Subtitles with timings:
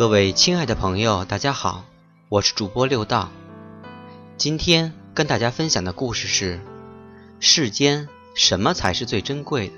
[0.00, 1.84] 各位亲爱的朋友，大家好，
[2.30, 3.30] 我是主播六道。
[4.38, 6.58] 今天跟大家分享的故事是：
[7.38, 9.74] 世间什么才是最珍贵的？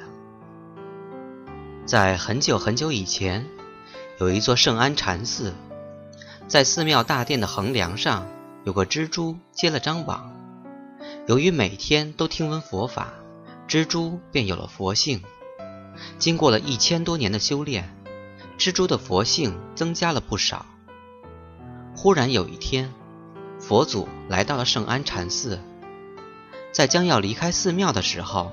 [1.84, 3.44] 在很久很久以前，
[4.20, 5.52] 有一座圣安禅寺，
[6.46, 8.28] 在寺庙大殿的横梁上
[8.62, 10.32] 有个蜘蛛结了张网。
[11.26, 13.08] 由于每天都听闻佛法，
[13.66, 15.20] 蜘蛛便有了佛性。
[16.20, 17.92] 经过了一千多年的修炼。
[18.62, 20.64] 蜘蛛的佛性增加了不少。
[21.96, 22.92] 忽然有一天，
[23.58, 25.58] 佛祖来到了圣安禅寺，
[26.70, 28.52] 在将要离开寺庙的时候，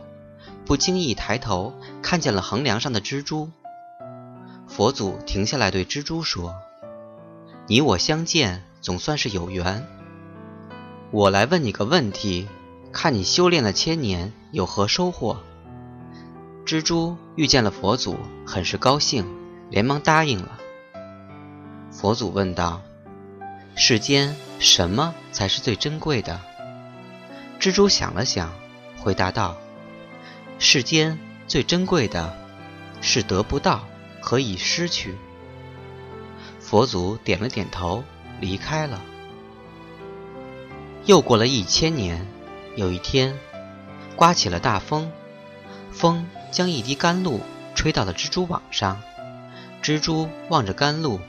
[0.66, 3.52] 不经意抬头看见了横梁上的蜘蛛。
[4.68, 6.56] 佛祖停下来对蜘蛛说
[7.70, 9.86] ：“你我相见，总算是有缘。
[11.12, 12.48] 我来问你个问题，
[12.92, 15.38] 看你修炼了千年有何收获？”
[16.66, 19.38] 蜘蛛遇见了佛祖，很是高兴。
[19.70, 20.60] 连忙答应了。
[21.92, 22.82] 佛祖问道
[23.76, 26.40] ：“世间什么才是最珍贵的？”
[27.60, 28.54] 蜘蛛想了想，
[28.98, 29.58] 回答道
[30.60, 32.36] ：“世间最珍贵的，
[33.02, 33.86] 是得不到
[34.22, 35.16] 和已失去。”
[36.60, 38.04] 佛祖点了点头，
[38.40, 39.02] 离开了。
[41.06, 42.26] 又过了一千年，
[42.76, 43.38] 有一天，
[44.16, 45.12] 刮起了大风，
[45.92, 47.40] 风将一滴甘露
[47.74, 49.02] 吹到了蜘蛛网上。
[49.82, 51.20] 蜘蛛望着甘露，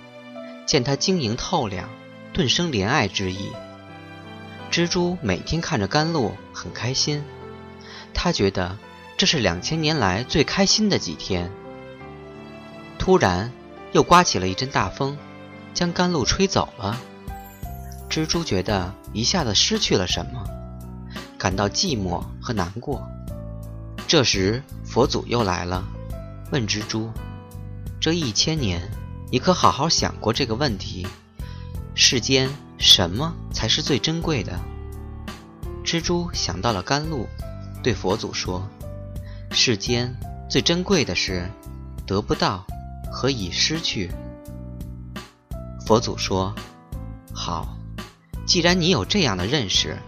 [0.67, 1.89] 见它晶莹透亮，
[2.33, 3.51] 顿生怜爱之意。
[4.71, 7.25] 蜘蛛每天看着甘露很开心，
[8.13, 8.77] 他觉得
[9.17, 11.51] 这是两千年来最开心的几天。
[12.99, 13.51] 突然，
[13.93, 15.17] 又刮起了一阵大风，
[15.75, 17.01] 将甘露吹走了。
[18.09, 20.45] 蜘蛛觉得一下子失去了什么，
[21.39, 23.09] 感到寂寞和难过。
[24.07, 25.85] 这时，佛祖又来了，
[26.51, 27.11] 问蜘蛛。
[28.01, 28.81] 这一千年，
[29.31, 31.07] 你可好好想过这个问题：
[31.95, 34.59] 世间什么才是最珍贵的？
[35.85, 37.29] 蜘蛛想到了甘露，
[37.83, 38.67] 对佛祖说
[39.53, 40.11] ：“世间
[40.49, 41.47] 最珍贵的是
[42.07, 42.65] 得不到
[43.13, 44.11] 和已失去。”
[45.85, 46.55] 佛祖说
[47.35, 47.77] ：“好，
[48.47, 49.99] 既然你有这样的认识，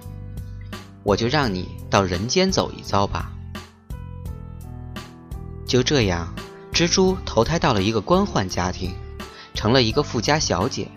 [1.03, 3.31] 我就让你到人间走一遭吧。”
[5.69, 6.33] 就这样。
[6.73, 8.95] 蜘蛛投胎到了一个官宦家庭，
[9.53, 10.89] 成了一个富家小姐。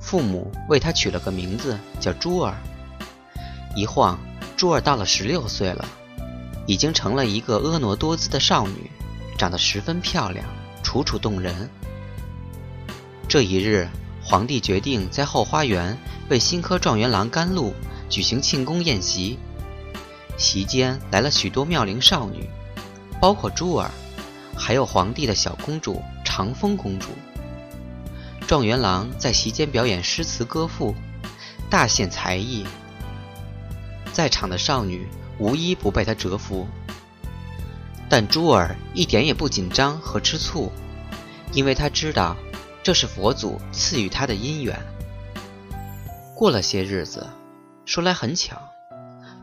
[0.00, 2.56] 父母为她取了个名字叫珠儿。
[3.76, 4.18] 一晃，
[4.56, 5.84] 珠儿到了十六岁了，
[6.66, 8.90] 已经成了一个婀娜多姿的少女，
[9.36, 10.46] 长得十分漂亮，
[10.82, 11.68] 楚楚动人。
[13.28, 13.86] 这一日，
[14.24, 15.96] 皇帝决定在后花园
[16.30, 17.74] 为新科状元郎甘露
[18.08, 19.38] 举行庆功宴席。
[20.38, 22.48] 席间来了许多妙龄少女，
[23.20, 23.90] 包括珠儿。
[24.58, 27.08] 还有皇帝的小公主长风公主。
[28.46, 30.94] 状元郎在席间表演诗词歌赋，
[31.70, 32.66] 大显才艺。
[34.12, 35.06] 在场的少女
[35.38, 36.66] 无一不被他折服。
[38.10, 40.72] 但珠儿一点也不紧张和吃醋，
[41.52, 42.34] 因为她知道
[42.82, 44.74] 这是佛祖赐予她的姻缘。
[46.34, 47.26] 过了些日子，
[47.84, 48.56] 说来很巧，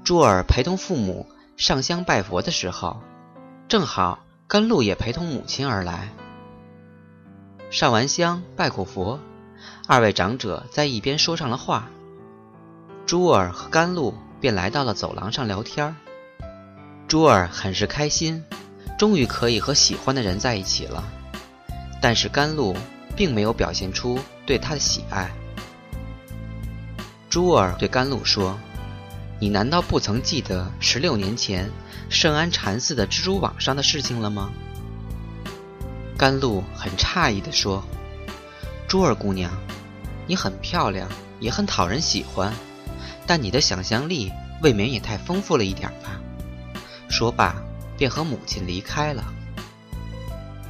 [0.04, 3.00] 珠儿陪同父母上香拜佛的时候，
[3.68, 4.25] 正好。
[4.48, 6.10] 甘露也陪同母亲而来。
[7.72, 9.20] 上完香，拜过佛，
[9.88, 11.90] 二位长者在一边说上了话。
[13.08, 15.96] 珠儿和甘露便来到了走廊上聊天。
[17.08, 18.44] 珠儿很是开心，
[19.00, 21.04] 终于可以和喜欢的人在一起了。
[22.00, 22.76] 但是甘露
[23.16, 25.32] 并没有表现出对他的喜爱。
[27.32, 28.58] 珠儿对甘露说
[29.40, 31.70] ：“你难道不曾记得十六年前？”
[32.08, 34.52] 圣安禅寺的蜘蛛网上的事情了吗？
[36.16, 37.84] 甘露很诧异地说
[38.88, 39.52] ：“珠儿姑娘，
[40.28, 41.10] 你很漂亮，
[41.40, 42.54] 也很讨人喜欢，
[43.26, 44.32] 但你的想象力
[44.62, 46.22] 未免也太丰富了一点吧？”
[47.10, 47.56] 说罢，
[47.98, 49.24] 便和母亲离开了。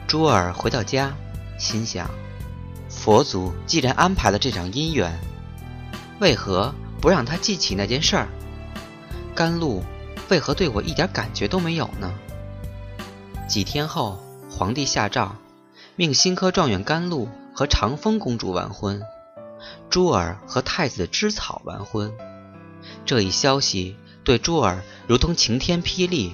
[0.08, 1.14] 珠儿回到家，
[1.60, 2.10] 心想：
[2.90, 5.20] 佛祖既然安排了这场姻缘，
[6.20, 8.30] 为何不让他记起那件事儿？
[9.36, 9.84] 甘露。
[10.30, 12.12] 为何对我一点感觉都没有呢？
[13.48, 14.18] 几天后，
[14.50, 15.36] 皇帝下诏，
[15.96, 19.04] 命新科状元甘露和长风公主完婚，
[19.88, 22.12] 珠儿和太子芝草完婚。
[23.06, 26.34] 这一消息对珠儿如同晴天霹雳，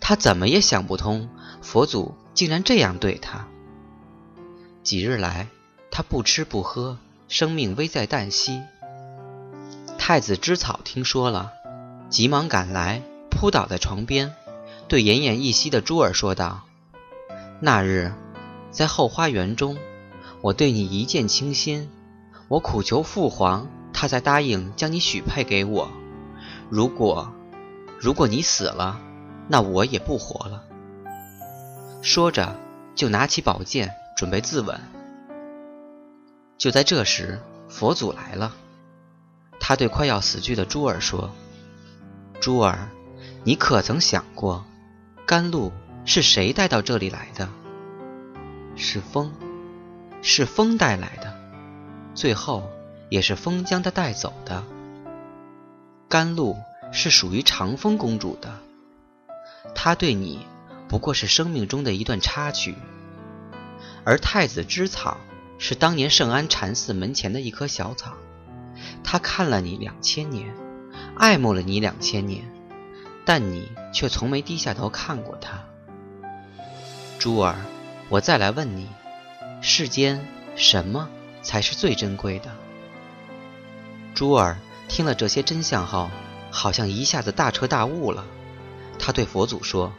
[0.00, 1.28] 他怎么也想不通，
[1.62, 3.46] 佛祖竟然这样对他。
[4.82, 5.46] 几日来，
[5.92, 6.98] 他不吃不喝，
[7.28, 8.60] 生命危在旦夕。
[9.96, 11.52] 太子芝草听说了。
[12.10, 14.34] 急忙赶来，扑倒在床边，
[14.88, 16.62] 对奄奄一息的珠儿说道
[17.62, 18.12] ：“那日，
[18.72, 19.78] 在后花园中，
[20.40, 21.88] 我对你一见倾心，
[22.48, 25.88] 我苦求父皇，他才答应将你许配给我。
[26.68, 27.32] 如果，
[28.00, 29.00] 如果你死了，
[29.46, 30.64] 那我也不活了。
[32.02, 32.56] 说着，
[32.96, 34.80] 就拿起宝剑准备自刎。
[36.58, 38.52] 就在这时，佛祖来了，
[39.60, 41.30] 他对快要死去的珠儿说
[42.40, 42.88] ：“珠儿，
[43.44, 44.64] 你可曾想过，
[45.26, 45.72] 甘露
[46.04, 47.48] 是谁带到这里来的？
[48.76, 49.32] 是风，
[50.22, 51.38] 是风带来的，
[52.14, 52.68] 最后
[53.10, 54.64] 也是风将它带走的。
[56.08, 56.56] 甘露
[56.92, 58.58] 是属于长风公主的，
[59.74, 60.46] 她对你
[60.88, 62.74] 不过是生命中的一段插曲，
[64.04, 65.16] 而太子之草。”
[65.62, 68.14] 是当年圣安禅寺门前的一棵小草，
[69.04, 70.54] 他看了你两千年，
[71.20, 72.50] 爱慕了你两千年，
[73.26, 75.62] 但你却从没低下头看过他。
[77.18, 77.56] 珠儿，
[78.08, 78.88] 我再来问你，
[79.60, 80.26] 世间
[80.56, 81.10] 什么
[81.42, 82.50] 才是最珍贵的？
[84.14, 84.56] 珠儿
[84.88, 86.10] 听了这些真相后，
[86.50, 88.24] 好像一下子大彻大悟了。
[88.98, 89.92] 他对佛祖说：“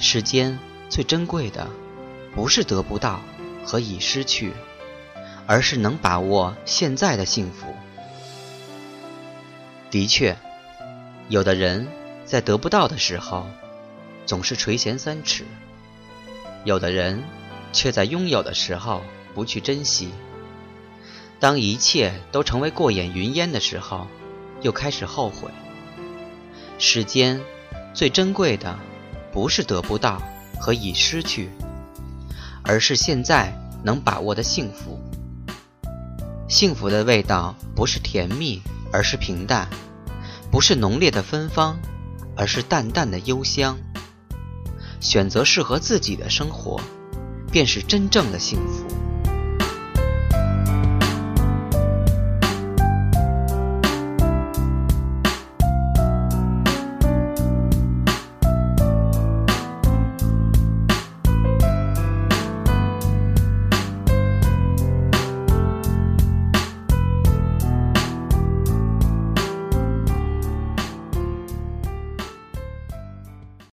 [0.00, 0.58] 世间
[0.88, 1.68] 最珍贵的，
[2.34, 3.20] 不是得不到。”
[3.66, 4.54] 和已失去，
[5.46, 7.74] 而是能把握现在的幸福。
[9.90, 10.36] 的确，
[11.28, 11.86] 有的人
[12.24, 13.46] 在得不到的时候
[14.24, 15.44] 总是垂涎三尺，
[16.64, 17.22] 有的人
[17.72, 19.02] 却在拥有的时候
[19.34, 20.10] 不去珍惜。
[21.40, 24.06] 当一切都成为过眼云烟的时候，
[24.62, 25.50] 又开始后悔。
[26.78, 27.40] 世间
[27.92, 28.78] 最珍贵的，
[29.32, 30.22] 不是得不到
[30.60, 31.50] 和已失去。
[32.62, 33.52] 而是现在
[33.82, 35.00] 能把握的幸福。
[36.46, 38.60] 幸福的味道不是甜蜜，
[38.92, 39.66] 而是平淡；
[40.50, 41.78] 不是浓烈的芬芳，
[42.36, 43.78] 而是淡淡的幽香。
[45.00, 46.80] 选择适合自己的生活，
[47.50, 48.84] 便是真正的幸福。